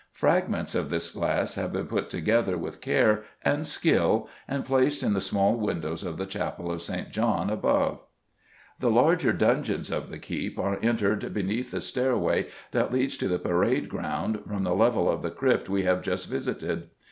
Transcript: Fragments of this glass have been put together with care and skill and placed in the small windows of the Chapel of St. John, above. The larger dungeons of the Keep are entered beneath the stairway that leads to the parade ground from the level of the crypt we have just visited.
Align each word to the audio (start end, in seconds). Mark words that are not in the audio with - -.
Fragments 0.13 0.73
of 0.73 0.89
this 0.89 1.11
glass 1.11 1.53
have 1.53 1.71
been 1.71 1.85
put 1.85 2.09
together 2.09 2.57
with 2.57 2.81
care 2.81 3.21
and 3.43 3.67
skill 3.67 4.27
and 4.47 4.65
placed 4.65 5.03
in 5.03 5.13
the 5.13 5.21
small 5.21 5.53
windows 5.55 6.03
of 6.03 6.17
the 6.17 6.25
Chapel 6.25 6.71
of 6.71 6.81
St. 6.81 7.11
John, 7.11 7.51
above. 7.51 7.99
The 8.79 8.89
larger 8.89 9.31
dungeons 9.31 9.91
of 9.91 10.09
the 10.09 10.17
Keep 10.17 10.57
are 10.57 10.79
entered 10.81 11.31
beneath 11.35 11.69
the 11.69 11.81
stairway 11.81 12.47
that 12.71 12.91
leads 12.91 13.15
to 13.17 13.27
the 13.27 13.37
parade 13.37 13.89
ground 13.89 14.39
from 14.47 14.63
the 14.63 14.73
level 14.73 15.07
of 15.07 15.21
the 15.21 15.29
crypt 15.29 15.69
we 15.69 15.83
have 15.83 16.01
just 16.01 16.27
visited. 16.27 16.89